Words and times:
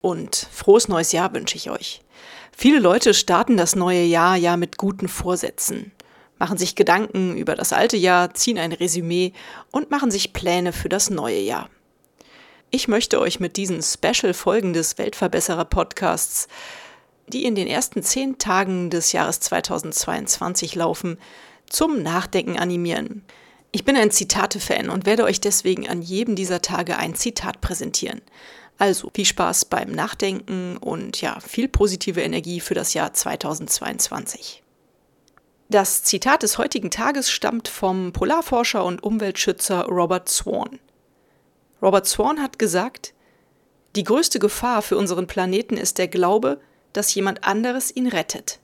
und 0.00 0.48
frohes 0.52 0.88
neues 0.88 1.12
Jahr 1.12 1.32
wünsche 1.34 1.56
ich 1.56 1.70
euch. 1.70 2.00
Viele 2.56 2.78
Leute 2.78 3.12
starten 3.14 3.56
das 3.56 3.76
neue 3.76 4.02
Jahr 4.02 4.36
ja 4.36 4.56
mit 4.56 4.78
guten 4.78 5.08
Vorsätzen, 5.08 5.92
machen 6.38 6.58
sich 6.58 6.74
Gedanken 6.74 7.36
über 7.36 7.54
das 7.54 7.72
alte 7.72 7.96
Jahr, 7.96 8.34
ziehen 8.34 8.58
ein 8.58 8.72
Resümee 8.72 9.32
und 9.70 9.90
machen 9.90 10.10
sich 10.10 10.32
Pläne 10.32 10.72
für 10.72 10.88
das 10.88 11.10
neue 11.10 11.40
Jahr. 11.40 11.68
Ich 12.70 12.88
möchte 12.88 13.20
euch 13.20 13.40
mit 13.40 13.56
diesen 13.56 13.82
Special-Folgen 13.82 14.72
des 14.72 14.98
Weltverbesserer-Podcasts, 14.98 16.48
die 17.28 17.44
in 17.44 17.54
den 17.54 17.68
ersten 17.68 18.02
zehn 18.02 18.38
Tagen 18.38 18.90
des 18.90 19.12
Jahres 19.12 19.40
2022 19.40 20.74
laufen, 20.74 21.18
zum 21.68 22.02
Nachdenken 22.02 22.58
animieren. 22.58 23.22
Ich 23.72 23.84
bin 23.84 23.96
ein 23.96 24.10
Zitate-Fan 24.10 24.88
und 24.88 25.06
werde 25.06 25.24
euch 25.24 25.40
deswegen 25.40 25.88
an 25.88 26.02
jedem 26.02 26.36
dieser 26.36 26.62
Tage 26.62 26.96
ein 26.96 27.14
Zitat 27.14 27.60
präsentieren. 27.60 28.22
Also 28.78 29.10
viel 29.14 29.24
Spaß 29.24 29.66
beim 29.66 29.90
Nachdenken 29.92 30.76
und 30.76 31.20
ja, 31.20 31.40
viel 31.40 31.68
positive 31.68 32.20
Energie 32.20 32.60
für 32.60 32.74
das 32.74 32.92
Jahr 32.94 33.12
2022. 33.12 34.62
Das 35.68 36.04
Zitat 36.04 36.42
des 36.42 36.58
heutigen 36.58 36.90
Tages 36.90 37.30
stammt 37.30 37.68
vom 37.68 38.12
Polarforscher 38.12 38.84
und 38.84 39.02
Umweltschützer 39.02 39.86
Robert 39.86 40.28
Swan. 40.28 40.78
Robert 41.82 42.06
Swan 42.06 42.40
hat 42.40 42.58
gesagt, 42.58 43.14
die 43.96 44.04
größte 44.04 44.38
Gefahr 44.38 44.82
für 44.82 44.96
unseren 44.96 45.26
Planeten 45.26 45.76
ist 45.76 45.98
der 45.98 46.08
Glaube, 46.08 46.60
dass 46.92 47.14
jemand 47.14 47.44
anderes 47.44 47.94
ihn 47.94 48.06
rettet. 48.06 48.60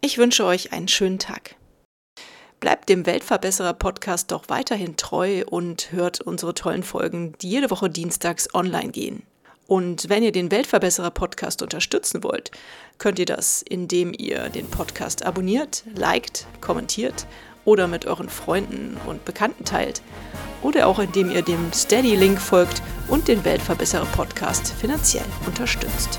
Ich 0.00 0.18
wünsche 0.18 0.44
euch 0.44 0.72
einen 0.72 0.88
schönen 0.88 1.18
Tag. 1.18 1.56
Bleibt 2.66 2.88
dem 2.88 3.06
Weltverbesserer 3.06 3.74
Podcast 3.74 4.32
doch 4.32 4.48
weiterhin 4.48 4.96
treu 4.96 5.44
und 5.48 5.92
hört 5.92 6.20
unsere 6.20 6.52
tollen 6.52 6.82
Folgen, 6.82 7.34
die 7.40 7.48
jede 7.48 7.70
Woche 7.70 7.88
dienstags 7.88 8.52
online 8.56 8.90
gehen. 8.90 9.22
Und 9.68 10.08
wenn 10.08 10.24
ihr 10.24 10.32
den 10.32 10.50
Weltverbesserer 10.50 11.12
Podcast 11.12 11.62
unterstützen 11.62 12.24
wollt, 12.24 12.50
könnt 12.98 13.20
ihr 13.20 13.24
das, 13.24 13.62
indem 13.62 14.12
ihr 14.18 14.48
den 14.48 14.66
Podcast 14.66 15.24
abonniert, 15.24 15.84
liked, 15.94 16.48
kommentiert 16.60 17.28
oder 17.64 17.86
mit 17.86 18.04
euren 18.04 18.28
Freunden 18.28 18.96
und 19.06 19.24
Bekannten 19.24 19.64
teilt. 19.64 20.02
Oder 20.60 20.88
auch 20.88 20.98
indem 20.98 21.30
ihr 21.30 21.42
dem 21.42 21.72
Steady-Link 21.72 22.40
folgt 22.40 22.82
und 23.06 23.28
den 23.28 23.44
Weltverbesserer 23.44 24.06
Podcast 24.06 24.72
finanziell 24.72 25.26
unterstützt. 25.46 26.18